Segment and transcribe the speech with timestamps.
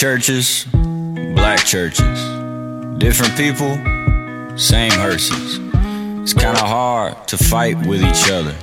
[0.00, 0.66] churches,
[1.34, 2.18] black churches.
[2.98, 3.78] Different people,
[4.56, 5.60] same hearses.
[6.22, 8.54] It's kinda hard to fight with each other.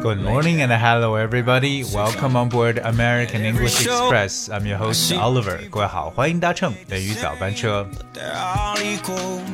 [0.00, 1.84] Good morning and hello everybody.
[1.84, 4.48] Welcome on board American English Express.
[4.48, 5.58] I'm your host Oliver.
[5.70, 7.88] 各位好，欢迎搭乘美语早班车。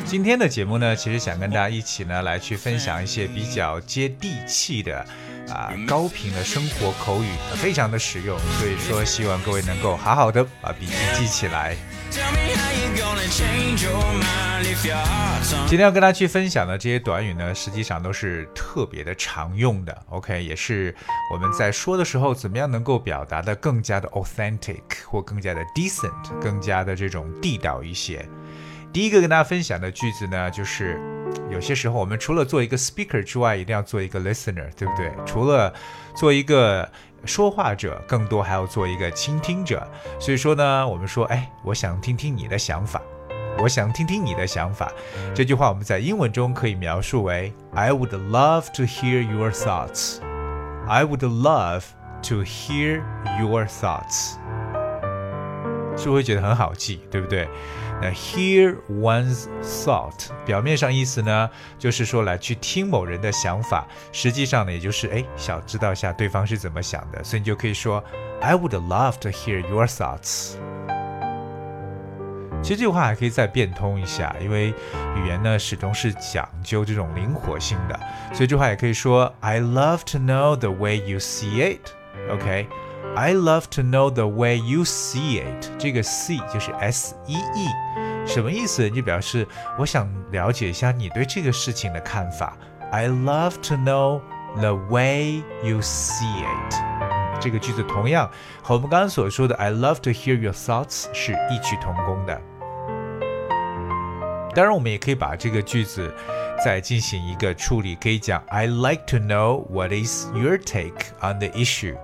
[0.04, 5.04] 今天的节目呢，其实想跟大家一起呢来去分享一些比较接地气的。
[5.49, 11.75] 啊，高频的生活口语非常的实用，所以说希望各位能够好好的把笔记记起来。
[15.67, 20.05] 今天要跟大家去分享的这些短语呢，实际上都是特别的常用的。
[20.09, 20.95] OK，也是
[21.31, 28.25] 我们在说的时候，怎么样能够表达的更加的 authentic 或更加的 decent，更加的这种地道一些。
[28.93, 31.01] 第一个跟大家分享的句子呢，就是
[31.49, 35.11] 有些时候我们除了做一个 speaker 之外，一定要做一个 listener，对不对？
[35.25, 35.73] 除了
[36.15, 36.87] 做一个
[37.25, 39.85] 说话者，更多还要做一个倾听者。
[40.19, 43.01] 所以说呢，我们说，哎，我想听听你的想法，
[43.57, 44.91] 我想听听你的想法。
[45.33, 50.19] 这句话我们在英文中可以描述为 I would love to hear your thoughts.
[50.87, 51.85] I would love
[52.29, 53.01] to hear
[53.39, 54.35] your thoughts.
[56.03, 57.47] 是会觉得很好记，对不对？
[58.01, 68.03] 那 hear one's thought，表面上意思呢，就是说来去听某人的想法，实际上呢，也就是哎，想知道一下对方是怎么想的，所以你就可以说
[68.41, 70.55] I would love to hear your thoughts。
[72.61, 74.69] 其实这句话还可以再变通一下，因为
[75.15, 77.99] 语言呢始终是讲究这种灵活性的，
[78.33, 81.89] 所以这句话也可以说 I love to know the way you see it。
[82.31, 82.67] OK。
[83.14, 85.70] I love to know the way you see it。
[85.78, 88.88] 这个 see 就是 S E E，什么意思？
[88.90, 89.46] 就表示
[89.78, 92.56] 我想了解一下你对这个事情的看法。
[92.90, 94.20] I love to know
[94.56, 96.74] the way you see it。
[97.40, 98.30] 这个句子同样
[98.62, 102.40] 和我们刚刚所说的 I love to hear your thoughts 是异曲同工的。
[104.54, 106.12] 当然，我们也可以把这个句子
[106.64, 111.96] 再进行一个处理，可以讲 I like to know what is your take on the issue。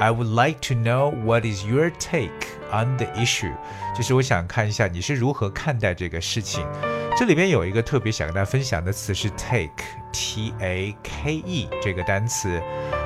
[0.00, 2.30] I would like to know what is your take
[2.72, 3.52] on the issue，
[3.94, 6.66] 就是我想看一下你是如何看待这个事情。
[7.18, 12.62] 这里边有一个特别想跟大家分享的词是 take，T A K E 这个单词。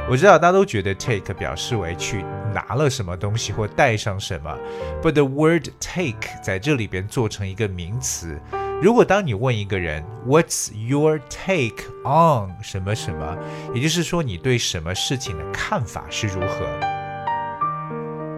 [0.08, 4.56] 我知道大家都觉得 take 表示为去拿了什么东西或带上什么
[5.02, 8.40] ，but the word take 在这里边做成一个名词。
[8.81, 13.37] 如果当你问一个人 "What's your take on 什么什么"，
[13.75, 16.65] 也就是说你对什么事情的看法是如何。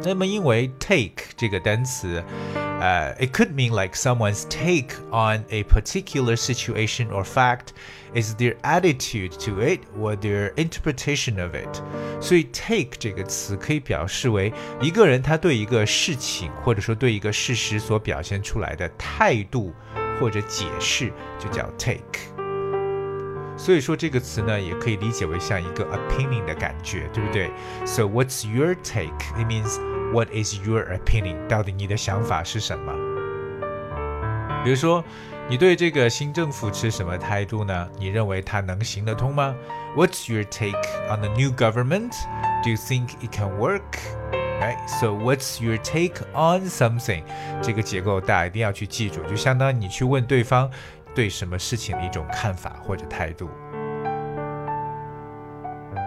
[0.04, 2.24] 那么因为 take 这个单词，
[2.80, 7.68] 呃，it could mean like someone's take on a particular situation or fact
[8.16, 11.84] is their attitude to it or their interpretation of it。
[12.20, 14.52] 所以 take 这个词可以表示为
[14.82, 19.72] 一个人他对一个事情或者说对一个事实所表现出来的态度。
[20.20, 22.20] 或者解释就叫 take，
[23.58, 27.52] 所以说这个词呢，也可以理解为像一个 opinion 的感觉，对不对？
[27.86, 29.18] So what's your take?
[29.38, 29.80] It means
[30.14, 31.48] what is your opinion？
[31.48, 32.94] 到底你的想法是什么？
[34.64, 35.04] 比如说，
[35.50, 37.90] 你对这个新政府持什么态度呢？
[37.98, 39.56] 你认为它能行得通吗？
[39.98, 40.78] What's your take
[41.10, 42.12] on the new government?
[42.64, 43.82] Do you think it can work?
[45.01, 47.23] So what's your take on something？
[47.63, 50.71] 这个结构大家一定要去记住，就相当于你去问对方
[51.15, 53.51] 对什么事情的一种看法或者态度。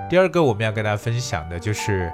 [0.09, 2.11] 第二个我们要跟大家分享的就是，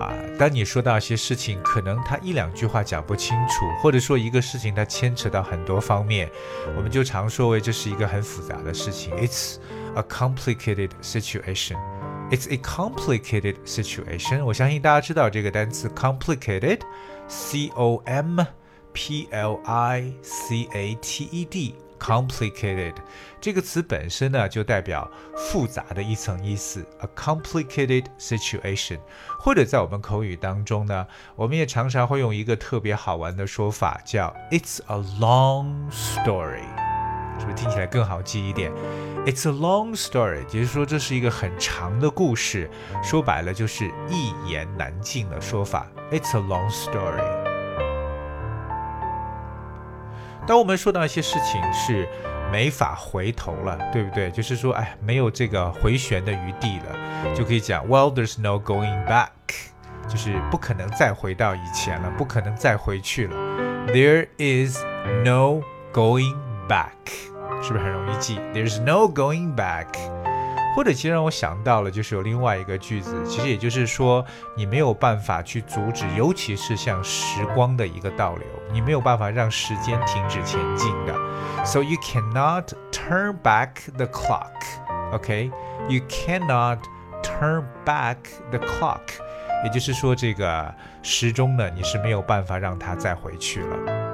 [0.00, 0.08] 啊，
[0.38, 6.30] 当你说到一些事情，可能他一两句话讲不清楚，或者说一个事情它牵扯到很多方面，
[6.74, 9.14] 我们就常说为这是一个很复杂的事情。
[9.16, 9.56] It's
[9.94, 11.76] a complicated situation.
[12.28, 14.44] It's a complicated situation。
[14.44, 18.44] 我相信大家知道这个单词 complicated，c o m
[18.92, 22.94] p l i c a t e d，complicated
[23.40, 26.84] 这个词本身呢就代表复杂的一层意思。
[26.98, 28.98] A complicated situation，
[29.38, 31.06] 或者在我们口语当中呢，
[31.36, 36.66] 我们也常常会用一个特别好玩的说法，叫 It's a long story。
[37.38, 38.72] 是不是听起来更好记一点
[39.26, 42.70] ？It's a long story，也就是说这是一个很长的故事。
[43.02, 45.86] 说白了就是一言难尽的说法。
[46.10, 47.20] It's a long story。
[50.46, 52.08] 当我们说到一些事情是
[52.52, 54.30] 没法回头了，对不对？
[54.30, 59.30] 就是说，哎，没有这个回旋的余地了，就可以讲，Well, there's no going back，
[60.08, 63.36] 就是不可能再回到以前了，不可能再回去了。
[63.88, 64.78] There is
[65.24, 65.62] no
[65.92, 66.36] going
[66.68, 66.92] back，
[67.62, 69.86] 是不是很容易记？There's no going back，
[70.76, 74.24] 或者其实让我想到了，就是有另外一个句子，其实也就是说，
[74.56, 81.14] 你没有办法去阻止，尤其是像时光的一个倒流，你没有办法让时间停止前进的。
[81.64, 84.52] So you cannot turn back the clock.
[85.12, 85.50] OK,
[85.88, 86.78] you cannot
[87.22, 88.16] turn back
[88.50, 89.00] the clock.
[89.64, 90.72] 也就是说，这个
[91.02, 94.05] 时钟呢，你是没有办法让它再回去了。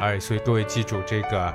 [0.00, 1.54] 哎，所以各位记住这个。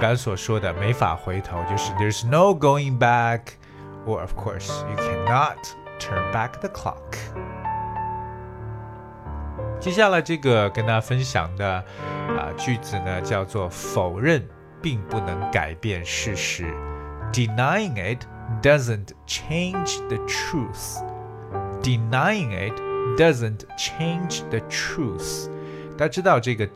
[0.00, 3.40] 刚才所说的没法回头，就是 there's no going back,
[4.04, 5.58] or of course you cannot
[6.00, 6.96] turn back the clock。
[9.78, 11.84] 接下来这个跟大家分享的
[12.36, 14.44] 啊句子呢，叫做否认
[14.80, 16.74] 并不能改变事实，
[17.32, 18.24] denying it
[18.60, 21.00] doesn't change the truth.
[21.80, 22.74] Denying it
[23.16, 25.48] doesn't change the truth.
[25.96, 26.66] 大家知道这个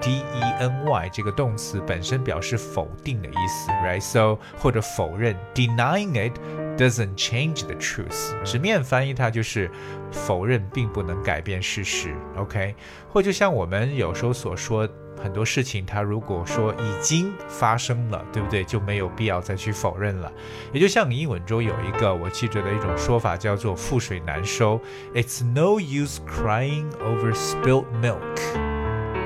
[0.00, 6.38] Deny 这个动词本身表示否定的意思，right？So 或者否认，denying it
[6.76, 8.42] doesn't change the truth。
[8.44, 9.70] 直面翻译它就是
[10.10, 12.74] 否认并不能改变事实，OK？
[13.12, 14.88] 或就像我们有时候所说。
[15.18, 18.62] 很多事情，它如果说已经发生了，对不对？
[18.62, 20.30] 就没有必要再去否认了。
[20.74, 24.78] 也就像你英文中有一个我记着的一种说法，叫做“覆水难收”。
[25.16, 28.75] It's no use crying over spilt milk.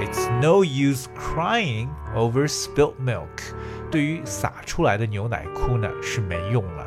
[0.00, 3.52] It's no use crying over spilt milk.
[3.90, 6.86] 对于洒出来的牛奶哭呢，是没用了。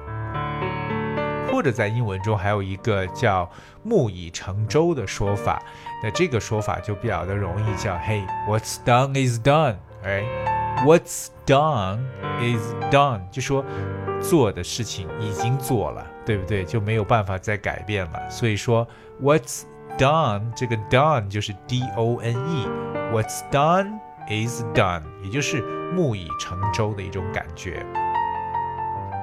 [1.52, 3.48] 或者在英文中还有一个叫
[3.84, 5.62] “木已成舟”的说法，
[6.04, 10.24] 那这个说法就比较的容易叫 “Hey，what's done is done”，哎
[10.84, 12.00] ，“what's done
[12.42, 13.64] is done”，就说
[14.20, 16.66] 做的事情已经做了，对不对？
[16.66, 18.30] 就没有办法再改变了。
[18.32, 18.88] 所以说
[19.22, 19.66] ，“what's
[19.98, 24.00] done” 这个 “done” 就是 D O N E，“what's done
[24.30, 25.62] is done”，也就是
[25.94, 27.86] 木已成舟的一种感觉。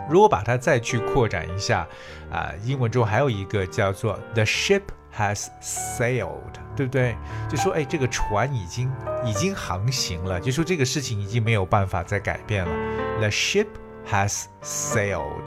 [0.09, 1.87] 如果把它再去扩展一下，
[2.33, 4.83] 啊，英文中还有一个叫做 "The ship
[5.17, 7.17] has sailed"，对不对？
[7.49, 8.91] 就说，哎，这个船已经
[9.25, 12.73] 已经航行了，就说这个事情已经没有办法再改变了。
[13.21, 13.69] The ship
[14.11, 15.45] has sailed，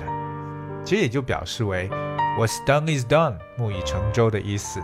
[0.85, 1.89] 其实也就表示为
[2.37, 4.79] "What's done is done"，木已成舟的意思。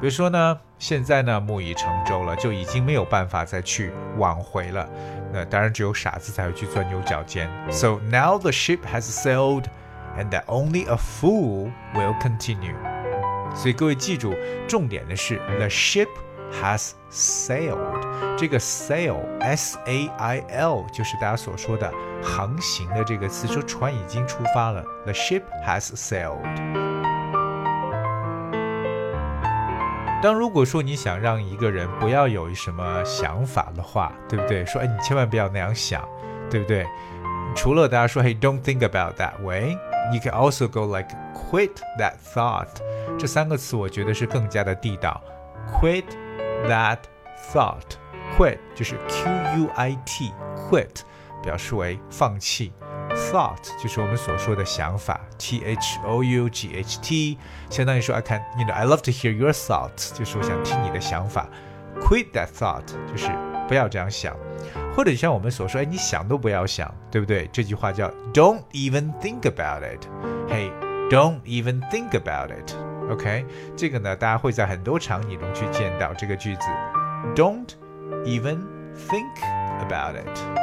[0.00, 4.88] 比如说呢，现在呢木已成舟了，就已经没有办法再去挽回了。
[5.32, 7.48] 那当然只有傻子才会去钻牛角尖。
[7.70, 9.66] So now the ship has sailed,
[10.18, 12.74] and that only a fool will continue.
[13.54, 14.34] 所以各位记住，
[14.66, 16.08] 重点的是 the ship
[16.60, 18.36] has sailed。
[18.36, 24.84] 这个 sail s a i l 就是大家所说的航行的这个词，说船已经出发了。
[25.04, 26.42] The ship has sailed。
[30.22, 34.64] 当如果说你想让一个人不要有什么想法的话，对不对？
[34.66, 36.08] 说哎，你千万不要那样想，
[36.48, 36.86] 对不对？
[37.56, 39.76] 除了大家说 Hey, don't think about that way.
[40.12, 42.68] You can also go like quit that thought.
[43.18, 45.20] 这三个词我觉得是更加的地道。
[45.80, 46.04] Quit
[46.67, 46.99] that
[47.51, 47.97] thought.
[48.37, 49.31] Quit 就是 Q
[49.61, 50.31] U I T.
[50.69, 51.01] Quit
[51.41, 52.73] 表示为放弃。
[53.09, 57.37] Thought 就是我们所说的想法，T H O U G H T，
[57.69, 61.47] 相当于说，I can，you know，I love to hear your thoughts，就是我想听你的想法。
[62.01, 63.31] Quit that thought，就是
[63.67, 64.35] 不要这样想，
[64.95, 67.49] 或者像我们所说，哎，你想都不要想，对不对？
[67.51, 72.75] 这句话叫 Don't even think about it。Hey，don't even think about it。
[73.12, 73.44] OK，
[73.76, 76.62] 这个呢，大家会在很多场景中去见到这个句子
[77.34, 77.68] ，Don't
[78.24, 78.58] even
[78.96, 79.36] think
[79.80, 80.62] about it。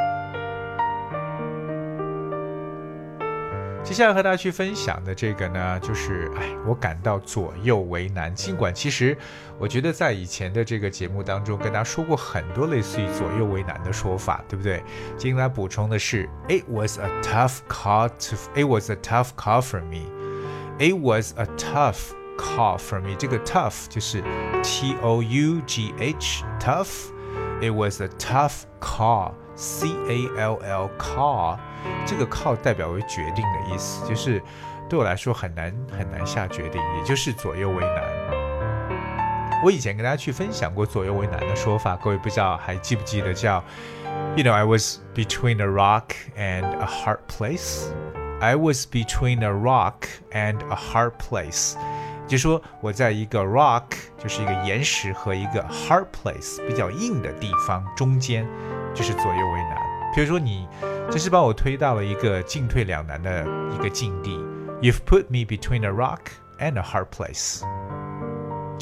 [3.83, 8.33] 接下来和大家去分享的这个呢，就是哎，我感到左右为难。
[8.35, 9.17] 尽管其实，
[9.57, 14.83] 我觉得在以前的这个节目当中，跟大家说过很多类似于左右为难的说法，对不对？
[15.17, 18.35] 今天来补充的是，It was a tough call to.
[18.53, 20.05] It was a tough call for me.
[20.77, 23.14] It was a tough call for me.
[23.16, 24.22] 这个 tough 就是
[24.62, 27.10] T O U G H tough.
[27.60, 29.32] It was a tough call.
[29.56, 31.58] C A L L call。
[32.06, 34.42] 这个靠代表为决定的意思，就是
[34.88, 38.04] 对我来说很难很难下决定，也就是左右为难。
[39.62, 43.62] 我以前跟大家去分享过左右为难的说法，各位不知道还记不记得叫，
[44.36, 47.88] You know I was between a rock and a hard place.
[48.40, 51.76] I was between a rock and a hard place.
[52.28, 53.84] 就说我在一个 rock，
[54.18, 58.46] 就是一个岩石和一个 hard place 比较硬的地方中间，
[58.94, 59.76] 就是左右为难。
[60.14, 60.68] 比如说你。
[61.10, 64.38] 这是把我推到了一个进退两难的一个境地。
[64.80, 67.62] You've put me between a rock and a hard place.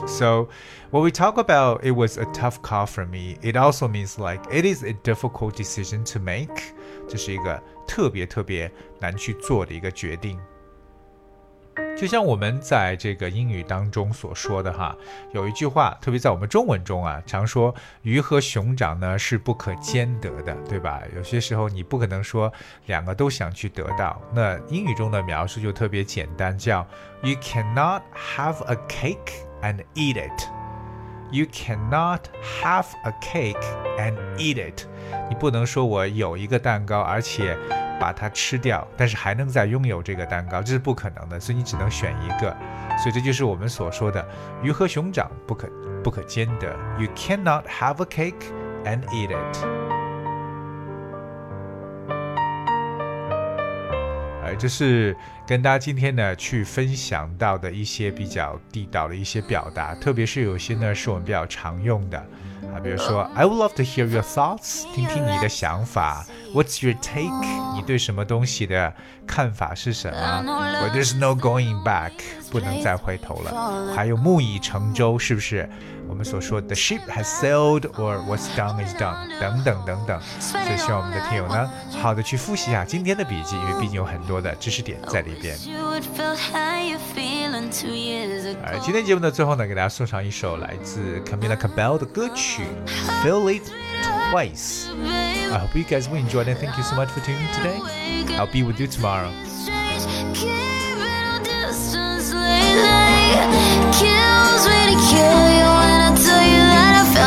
[0.07, 0.49] So,
[0.91, 4.41] when we talk about it was a tough call for me, it also means like
[4.51, 6.75] it is a difficult decision to make.
[7.09, 8.71] 这是一个 特别特别
[9.01, 10.39] 难去做的一个决定。
[12.00, 14.96] 就像我们在这个英语当中所说的哈，
[15.34, 17.74] 有一句话，特别在我们中文中啊，常说
[18.04, 21.01] 鱼和熊掌呢是不可兼得的，对吧？
[21.16, 22.54] 有些时候你不可能说
[22.86, 24.22] 两个都想去得到。
[24.32, 26.86] 那英语中的描述就特别简单，叫
[27.24, 28.04] You cannot
[28.36, 30.44] have a cake and eat it.
[31.32, 32.22] You cannot
[32.62, 33.58] have a cake
[33.98, 34.84] and eat it.
[35.30, 37.58] 你不能说我有一个蛋糕，而且。
[38.00, 42.56] 把它吃掉，但是还能再拥有这个蛋糕，这是不可能的，所以你只能选一个。
[43.04, 44.25] 所以这就是我们所说的
[44.63, 45.70] 鱼和熊掌不可
[46.04, 46.75] 不可兼得。
[47.00, 48.51] You cannot have a cake
[48.86, 49.87] and eat it。
[54.58, 62.18] 这是跟大家今天呢去分享到的一些比较地道的一些表达，特别是有些呢是我们比较常用的。
[62.74, 66.26] 啊，比如说，I would love to hear your thoughts，听听你的想法。
[66.54, 67.30] What's your take？
[67.76, 68.94] 你对什么东西的
[69.26, 72.12] 看法是什么？Well, there's no going back，
[72.52, 73.94] 不能再回头了。
[73.96, 75.70] 还有木已成舟，是不是？
[76.09, 80.21] 我们所说的 ship has sailed，or what's done is done，等等等等。
[80.41, 81.71] 所以希望我们的听友呢，
[82.03, 85.57] 好的去复习一下今天的笔记，因为毕竟有很多的知识点在里边。
[88.65, 92.62] 而今天节目的最后呢，给大家送上一首来自 Camila Cabello 的歌曲《
[93.27, 93.62] Feel It
[94.03, 97.49] Twice》。I hope you guys will enjoy it and thank you so much for tuning in
[97.55, 97.79] today.
[98.37, 99.31] I'll be with you tomorrow.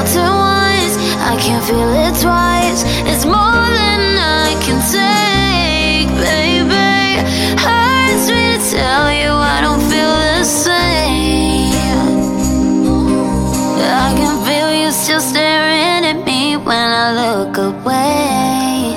[0.02, 2.84] I can't feel it twice.
[3.04, 7.20] It's more than I can take, baby.
[7.60, 11.74] Hurts me to tell you I don't feel the same.
[13.78, 18.96] I can feel you still staring at me when I look away.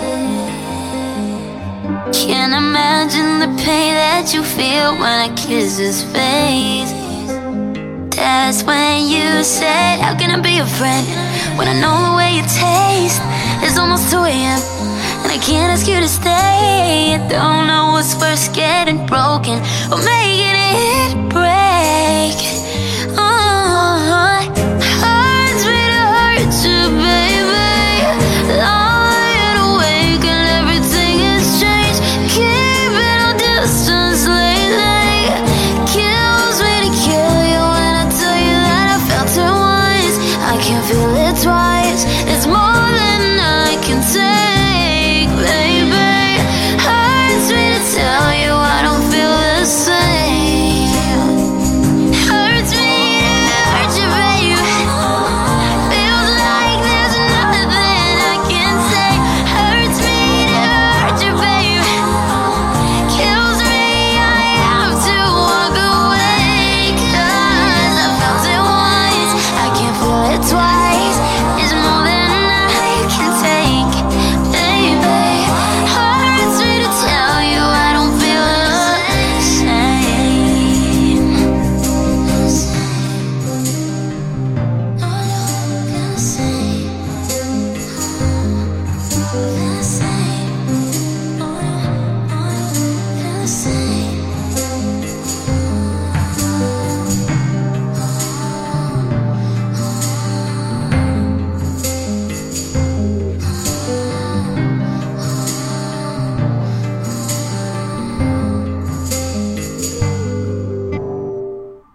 [2.14, 7.03] Can't imagine the pain that you feel when I kiss his face.
[8.24, 11.06] That's when you said, How can I be a friend
[11.58, 13.20] when I know the way you taste?
[13.62, 14.62] It's almost 2 a.m.
[15.24, 17.15] and I can't ask you to stay.
[17.15, 19.60] I don't know what's worse, getting broken
[19.92, 21.43] or making it.